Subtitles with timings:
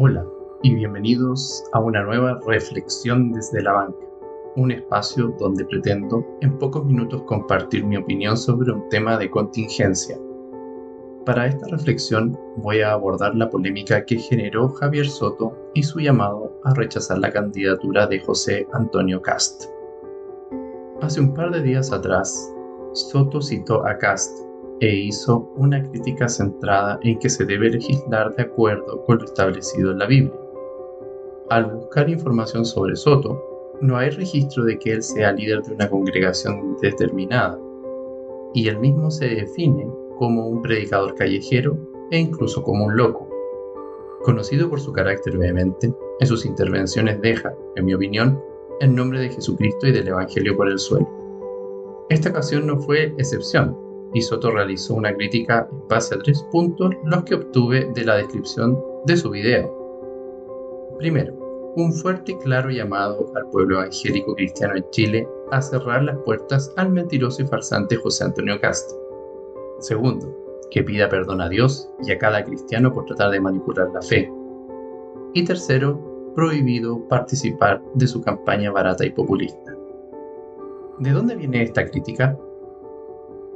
[0.00, 0.24] Hola
[0.62, 3.98] y bienvenidos a una nueva reflexión desde la banca,
[4.54, 10.16] un espacio donde pretendo en pocos minutos compartir mi opinión sobre un tema de contingencia.
[11.26, 16.52] Para esta reflexión voy a abordar la polémica que generó Javier Soto y su llamado
[16.62, 19.64] a rechazar la candidatura de José Antonio Cast.
[21.02, 22.54] Hace un par de días atrás,
[22.92, 24.47] Soto citó a Cast
[24.80, 29.90] e hizo una crítica centrada en que se debe legislar de acuerdo con lo establecido
[29.90, 30.34] en la Biblia.
[31.50, 33.42] Al buscar información sobre Soto,
[33.80, 37.58] no hay registro de que él sea líder de una congregación determinada,
[38.54, 41.76] y él mismo se define como un predicador callejero
[42.10, 43.28] e incluso como un loco.
[44.22, 48.42] Conocido por su carácter vehemente, en sus intervenciones deja, en mi opinión,
[48.80, 51.08] el nombre de Jesucristo y del Evangelio por el suelo.
[52.08, 53.76] Esta ocasión no fue excepción,
[54.14, 58.16] y Soto realizó una crítica en base a tres puntos, los que obtuve de la
[58.16, 59.74] descripción de su video.
[60.98, 61.34] Primero,
[61.76, 66.72] un fuerte y claro llamado al pueblo evangélico cristiano en Chile a cerrar las puertas
[66.76, 68.98] al mentiroso y farsante José Antonio Castro.
[69.80, 70.34] Segundo,
[70.70, 74.32] que pida perdón a Dios y a cada cristiano por tratar de manipular la fe.
[75.34, 79.74] Y tercero, prohibido participar de su campaña barata y populista.
[80.98, 82.36] ¿De dónde viene esta crítica?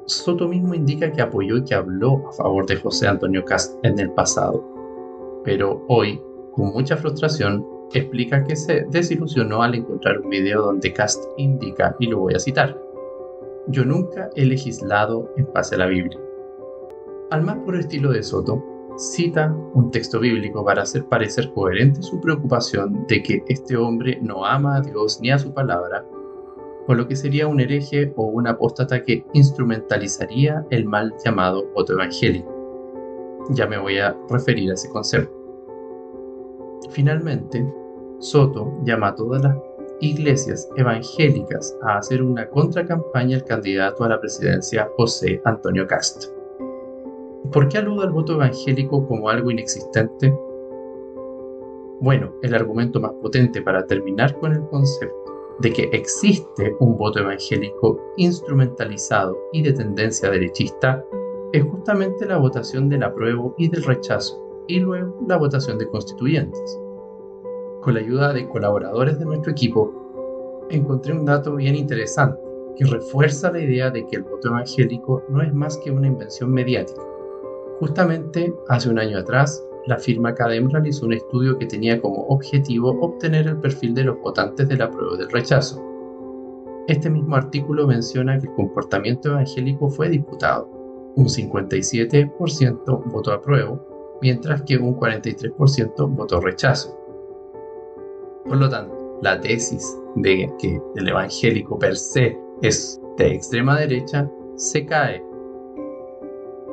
[0.06, 4.00] Soto mismo indica que apoyó y que habló a favor de José Antonio Cast en
[4.00, 4.64] el pasado,
[5.44, 6.20] pero hoy,
[6.53, 12.09] con mucha frustración, explica que se desilusionó al encontrar un video donde Cast indica, y
[12.09, 12.77] lo voy a citar,
[13.69, 16.19] yo nunca he legislado en base a la Biblia.
[17.31, 18.62] Al más puro estilo de Soto,
[18.97, 24.44] cita un texto bíblico para hacer parecer coherente su preocupación de que este hombre no
[24.44, 26.05] ama a Dios ni a su palabra
[26.86, 31.92] por lo que sería un hereje o un apóstata que instrumentalizaría el mal llamado voto
[31.92, 32.50] evangélico.
[33.50, 35.33] Ya me voy a referir a ese concepto.
[36.91, 37.66] Finalmente,
[38.19, 39.56] Soto llama a todas las
[40.00, 46.31] iglesias evangélicas a hacer una contracampaña al candidato a la presidencia José Antonio Castro.
[47.53, 50.37] ¿Por qué aludo al voto evangélico como algo inexistente?
[52.00, 57.21] Bueno, el argumento más potente para terminar con el concepto de que existe un voto
[57.21, 61.05] evangélico instrumentalizado y de tendencia derechista
[61.53, 66.81] es justamente la votación del apruebo y del rechazo, y luego la votación de constituyentes.
[67.83, 69.93] Con la ayuda de colaboradores de nuestro equipo,
[70.71, 72.41] encontré un dato bien interesante
[72.77, 76.51] que refuerza la idea de que el voto evangélico no es más que una invención
[76.51, 77.03] mediática.
[77.81, 82.91] Justamente hace un año atrás, la firma Cadem realizó un estudio que tenía como objetivo
[83.00, 85.82] obtener el perfil de los votantes de la prueba del rechazo.
[86.88, 90.69] Este mismo artículo menciona que el comportamiento evangélico fue disputado.
[91.16, 96.98] Un 57% votó apruebo, mientras que un 43% votó rechazo.
[98.47, 104.28] Por lo tanto, la tesis de que el evangélico per se es de extrema derecha
[104.56, 105.22] se cae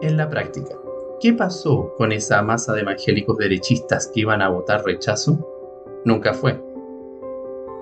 [0.02, 0.79] en la práctica.
[1.19, 5.38] ¿Qué pasó con esa masa de evangélicos derechistas que iban a votar rechazo?
[6.06, 6.57] Nunca fue.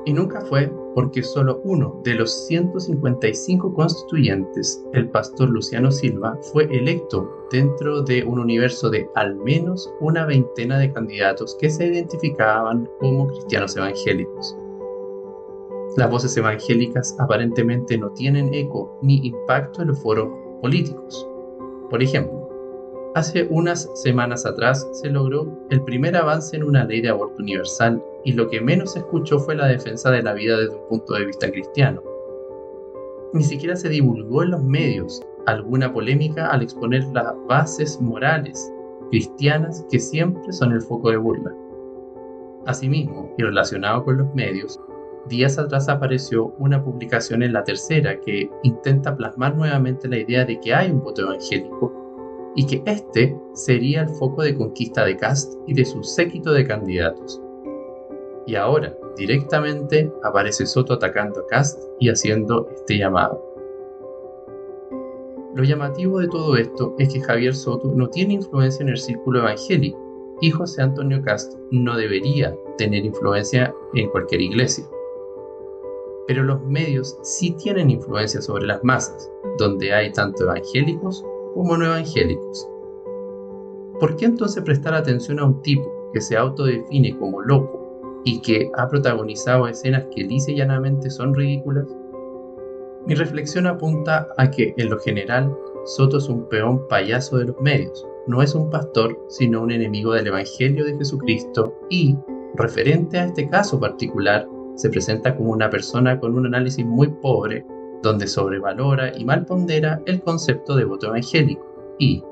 [0.05, 6.63] Y nunca fue porque solo uno de los 155 constituyentes, el pastor Luciano Silva, fue
[6.75, 12.89] electo dentro de un universo de al menos una veintena de candidatos que se identificaban
[12.99, 14.57] como cristianos evangélicos.
[15.95, 20.27] Las voces evangélicas aparentemente no tienen eco ni impacto en los foros
[20.59, 21.27] políticos.
[21.91, 22.36] Por ejemplo,
[23.15, 28.03] Hace unas semanas atrás se logró el primer avance en una ley de aborto universal
[28.23, 31.13] y lo que menos se escuchó fue la defensa de la vida desde un punto
[31.13, 32.01] de vista cristiano.
[33.33, 38.71] Ni siquiera se divulgó en los medios alguna polémica al exponer las bases morales
[39.09, 41.55] cristianas que siempre son el foco de burla.
[42.65, 44.79] Asimismo, y relacionado con los medios,
[45.27, 50.59] días atrás apareció una publicación en la tercera que intenta plasmar nuevamente la idea de
[50.59, 52.06] que hay un voto evangélico
[52.57, 56.65] y que este sería el foco de conquista de Cast y de su séquito de
[56.65, 57.39] candidatos.
[58.47, 63.43] Y ahora, directamente, aparece Soto atacando a Cast y haciendo este llamado.
[65.53, 69.39] Lo llamativo de todo esto es que Javier Soto no tiene influencia en el círculo
[69.39, 69.99] evangélico
[70.41, 74.85] y José Antonio Cast no debería tener influencia en cualquier iglesia.
[76.27, 81.23] Pero los medios sí tienen influencia sobre las masas, donde hay tanto evangélicos
[81.57, 82.69] como no evangélicos.
[83.99, 88.69] ¿Por qué entonces prestar atención a un tipo que se autodefine como loco y que
[88.77, 91.87] ha protagonizado escenas que lisa llanamente son ridículas?
[93.07, 95.51] Mi reflexión apunta a que, en lo general,
[95.85, 100.13] Soto es un peón payaso de los medios, no es un pastor, sino un enemigo
[100.13, 102.15] del Evangelio de Jesucristo y,
[102.53, 107.65] referente a este caso particular, se presenta como una persona con un análisis muy pobre,
[108.03, 111.65] donde sobrevalora y malpondera el concepto de voto evangélico
[111.99, 112.23] y,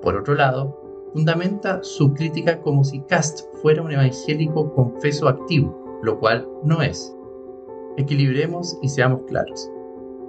[0.00, 0.78] por otro lado,
[1.12, 7.14] fundamenta su crítica como si Cast fuera un evangélico confeso activo, lo cual no es.
[7.96, 9.70] Equilibremos y seamos claros.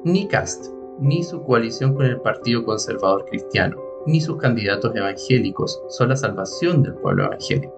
[0.04, 0.68] Ni Cast,
[1.00, 6.84] ni su coalición con el Partido Conservador Cristiano, ni sus candidatos evangélicos son la salvación
[6.84, 7.74] del pueblo evangélico.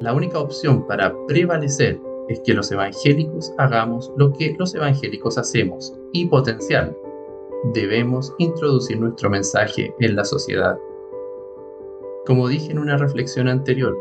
[0.00, 5.92] La única opción para prevalecer es que los evangélicos hagamos lo que los evangélicos hacemos
[6.12, 6.96] y potencial.
[7.74, 10.78] Debemos introducir nuestro mensaje en la sociedad.
[12.26, 13.96] Como dije en una reflexión anterior,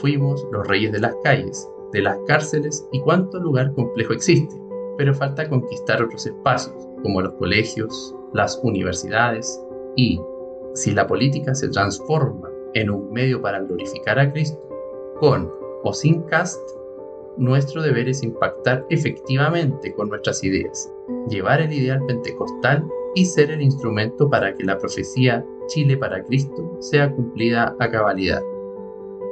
[0.00, 4.54] fuimos los reyes de las calles, de las cárceles y cuánto lugar complejo existe,
[4.96, 9.60] pero falta conquistar otros espacios, como los colegios, las universidades
[9.96, 10.20] y,
[10.74, 14.60] si la política se transforma en un medio para glorificar a Cristo,
[15.18, 15.50] con
[15.82, 16.60] o sin cast,
[17.36, 20.92] nuestro deber es impactar efectivamente con nuestras ideas,
[21.28, 26.76] llevar el ideal pentecostal y ser el instrumento para que la profecía Chile para Cristo
[26.80, 28.42] sea cumplida a cabalidad.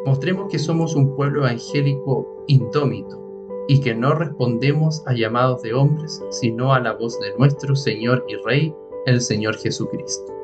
[0.07, 3.25] Mostremos que somos un pueblo evangélico indómito
[3.69, 8.25] y que no respondemos a llamados de hombres, sino a la voz de nuestro Señor
[8.29, 8.75] y Rey,
[9.07, 10.38] el Señor Jesucristo.